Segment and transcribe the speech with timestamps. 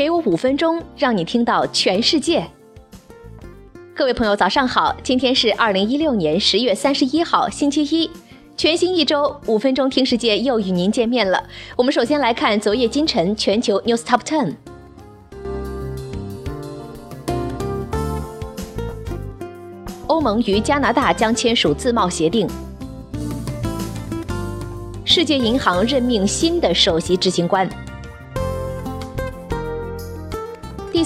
[0.00, 2.42] 给我五分钟，让你听到全世界。
[3.94, 4.96] 各位朋友，早上好！
[5.02, 8.10] 今天是二零一六年十月三十一号，星期一，
[8.56, 11.44] 全新一周，五分钟听世界又与您见面了。
[11.76, 14.54] 我们首先来看昨夜今晨全球 news top ten。
[20.06, 22.48] 欧盟与加拿大将签署自贸协定。
[25.04, 27.68] 世界银行任命新的首席执行官。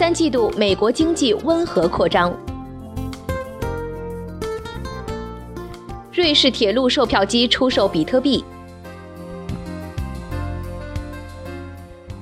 [0.00, 2.34] 三季度美国经济温和扩张。
[6.10, 8.42] 瑞士铁路售票机出售比特币。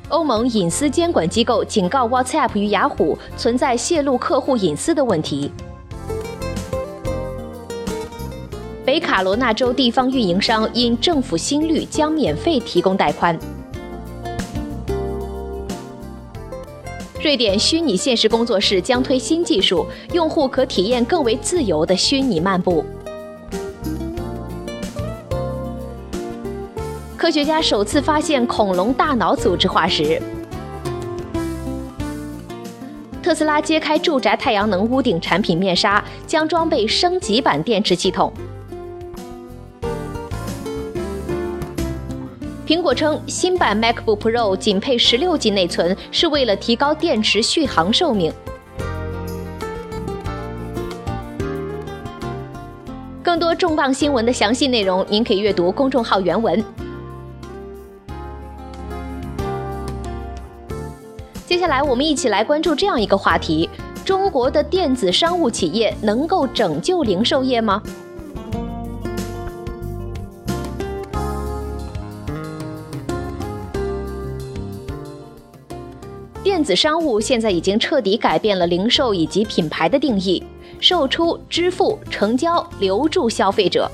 [0.09, 5.53] 欧盟隐私监管机构警告 WhatsApp 与雅虎存在泄露客户隐私的问题。
[8.85, 13.39] 北卡罗纳州地方运营商因政府新律将免费提供带宽。
[17.29, 22.83] 瑞典虚拟现实工作室将推新技术，用户可体验更为自由的虚拟漫步。
[27.19, 30.19] 科学家首次发现恐龙大脑组织化石。
[33.23, 38.33] 特斯拉揭开住宅太阳能屋顶产品面纱，将装备升级版电池系统。
[42.69, 48.30] 苹果称，新版 MacBook Pro 仅配十六 G 内存，是为了提高电池续航寿命。
[53.22, 56.62] 更多重磅新闻的详细内容，您可以阅读公众号原文。
[61.46, 63.70] 接下来，我们一起来关注这样一个话题：
[64.05, 67.83] 中国的电子商务企业能够拯救零售业吗？
[76.48, 80.42] 电子商务现在已经彻底改变了零售以及品牌的定义，
[80.81, 83.86] 售出、支付、成交、留住消费者。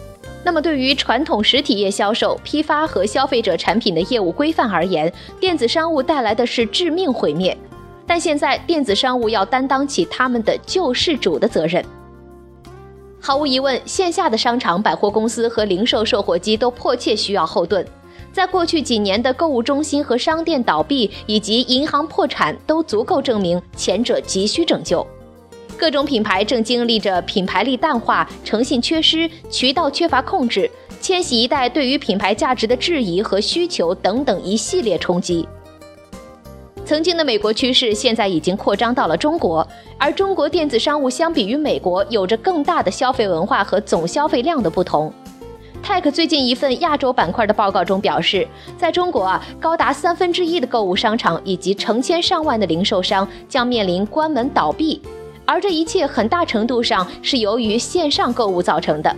[0.45, 7.59] 那么，对于传统实体业销售、批发和消费者产品的业务规范而言，电子商务带来的是致命毁灭。
[8.07, 11.85] 但现在，电子商务要担当起他们的救世主的责任。
[13.21, 17.85] 毫无疑问，线下的商场、百货公司和零售售货机都迫切需要后盾。
[18.35, 25.07] 在过去几年的购物中心和商店倒闭以及银行破产，都足够证明前者急需拯救。
[25.79, 30.69] 各种品牌正经历着品牌力淡化、诚信缺失、渠道缺乏控制、
[31.01, 35.47] 千禧一代对于品牌价值的质疑和需求等等一系列冲击。
[36.85, 39.67] 曾经的美国趋势现在已经扩张到了中国，
[39.97, 45.13] 而中国电子商务相比于美国有着更大的消费文化和总消费量的不同。
[45.85, 54.99] 泰克最近一份亚洲板块的报告中表示，在中国啊，高达三分之一的购物商场以及成千上万的零售商将面临关门倒闭，
[55.45, 59.15] 而这一切很大程度上是由于线上购物造成的。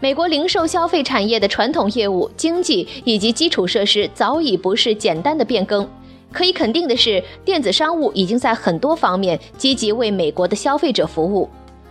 [0.00, 5.86] 美国零售消费产业的传统业务、经济以及基础设施早已不是简单的变更。
[6.32, 11.48] 可以肯定的是，电子商务已经在很多方面积极为美国的消费者服务。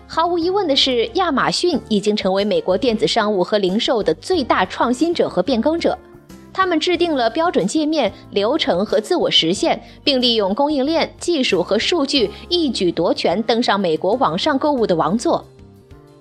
[0.07, 5.97] 毫无疑问的是，亚马逊已经成为美国电子商务和零售的最大创新者和变更者。
[6.53, 15.43] 他们制定了标准界面、流程和自我实现，并利用供应链技术和数据一举夺权，登上美国网上购物的王座。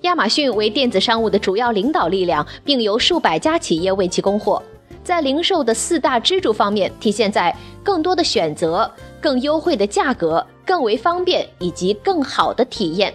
[0.01, 4.61] 亚马逊为电子商务的主要领导力量，并由数百家企业为其供货。
[5.05, 13.13] 在零售的四大支柱方面，体现在更多的选择、更优惠的价格、更为方便以及更好的体验。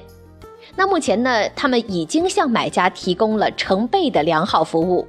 [0.77, 5.05] 那目前呢，他们已经向买家提供了成倍的良好服务。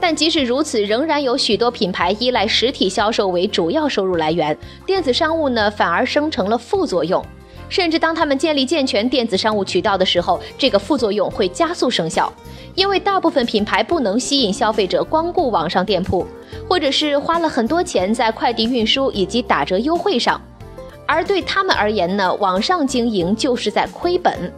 [0.00, 7.24] 但即使如此，仍然有许多品牌依赖实体销售为主要收入来源，电子商务呢反而生成了副作用。
[7.74, 12.32] 甚至当他们建立健全电子商务渠道的时候，这个副作用会加速生效。
[12.76, 16.24] 因为大部分品牌不能吸引消费者光顾网上店铺，
[16.68, 20.40] 或者是花了很多钱在快递运输以及打折优惠上，
[21.04, 24.52] 而对他们而言呢，网上经营就是在亏本，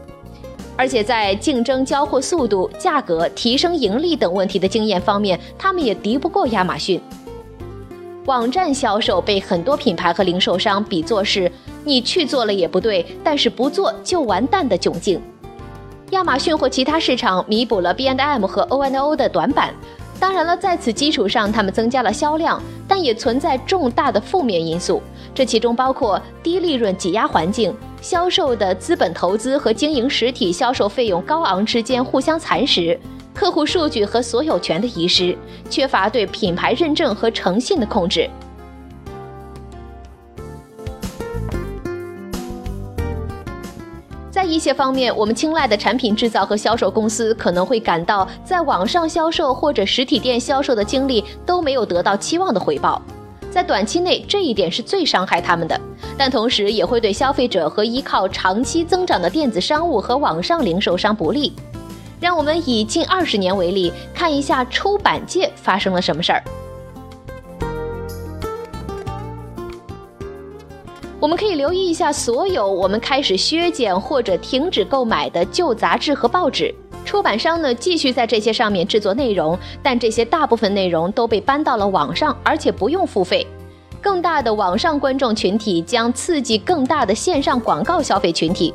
[0.76, 7.00] 而且在竞争、交货速度、价格、提升盈利等问题的经验方面，他们也敌不过亚马逊。
[8.26, 11.50] 网站销售被很多品牌和零售商比作是
[11.86, 15.22] 你去做了也不对，但是不做就完蛋的窘境。
[16.10, 19.72] 亚马逊或其他市场弥补了 B&M 和 O&O 的短板，
[20.18, 25.00] 当然了，在此基础上，他们增加了销量，但也存在重大的负面因素，
[25.32, 27.72] 这其中包括低利润挤压环境、
[28.02, 32.98] 销售的资本投资和经营实体销售费用高昂之间互相蚕食，
[33.32, 35.36] 客户数据和所有权的遗失，
[35.70, 38.28] 缺乏对品牌认证和诚信的控制。
[44.56, 53.00] 一些方面，我们青睐的产品制造和销售公司可能会感到，在网上销售或者实体店销售的经历都没有得到期望的回报。
[53.50, 55.78] 在短期内，这一点是最伤害他们的，
[56.16, 61.52] 但同时也会对消费者和依靠长期增长的电子商务和网上零售商不利。
[62.18, 66.42] 让我们以近二十年为例，看一下出版界发生了什么事儿。
[71.18, 76.74] 我们可以留意一下所有我们开始削减或者停止购买的旧杂志和报纸。
[77.06, 83.46] 出版商呢继续在这些上面制作内容，但这些大部分内容都被搬到了网上，而且不用付费。
[84.02, 88.74] 更大的网上观众群体将刺激更大的线上广告消费群体，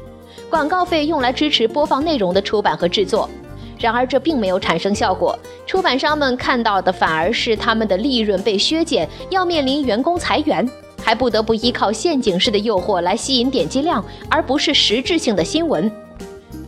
[0.49, 3.29] 广告费用来支持播放内容的出版和制作。
[3.77, 10.67] 然而这并没有产生效果，出版商们看到的反而是他们的利润被削减，要面临员工裁员，
[11.12, 15.92] 还不得不依靠陷阱式的诱惑来吸引点击量，而不是实质性的新闻。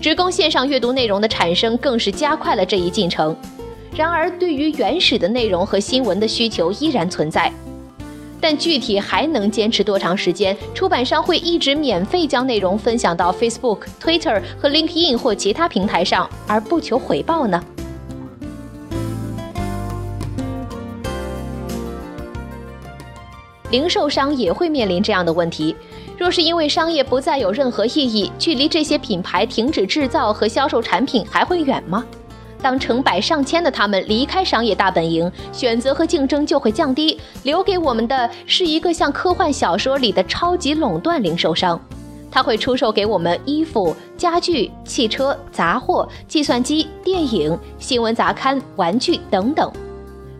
[0.01, 3.33] 职工线上阅读内容的产生更是加快了这一进程。
[3.95, 7.49] 然而，对于原始的内容和新闻的需求依然存在。
[8.41, 10.57] 但具体还能坚持多长时间？
[10.75, 17.63] 出版商会一直免费将内容分享到 Facebook、Twitter 和 LinkedIn 或其他平台上，而不求回报呢？
[23.73, 25.75] 零售商也会面临这样的问题。
[26.15, 32.05] 若是因为商业不再有任何意义，距离这些品牌停止制造和销售产品还会远吗？
[32.61, 41.81] 当成百上千的他们离开商业大本营，选择和竞争就会降低，留给我们的是一个像科幻小说里的超级垄断零售商。
[42.29, 49.71] 他会出售给我们衣服、家具、汽车、杂货、计算机、电影、新闻杂刊、玩具等等。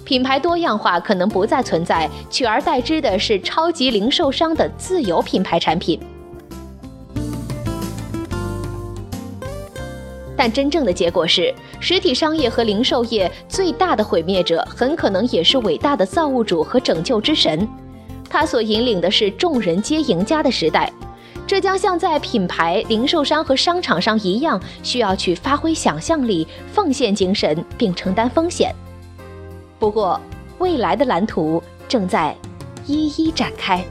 [0.05, 5.99] 品牌多样化可能不再存在，取而代之的是超级零售商的自有品牌产品。
[10.35, 17.65] 但真正的结果是，实体商业和零售业最大的毁灭者，很可能也是伟大的造物主和拯救之神。
[18.29, 20.91] 他所引领的是众人皆赢家的时代，
[21.47, 28.73] 这将像在品牌、零售商和商场上一样，需要去发挥想象力、奉献精神，并承担风险。
[29.83, 30.17] 不过，
[30.59, 32.33] 未来的蓝图正在
[32.87, 33.83] 一一展开。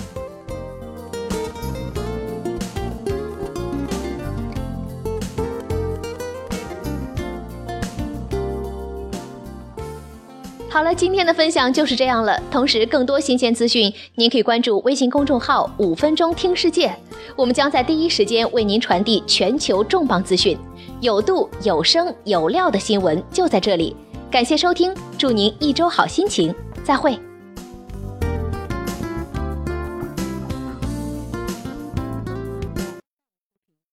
[10.71, 12.43] 好了，今天的分享就是这样了。
[12.51, 16.91] 同时，更多新鲜资讯，您可以关注微信公众号“五分钟听世界”，
[17.37, 20.57] 我们将在第一时间为您传递全球重磅资讯，
[21.03, 23.95] 有度、有声、有料的新闻就在这里。
[24.33, 27.21] 感谢收听，祝您一周好心情，再会。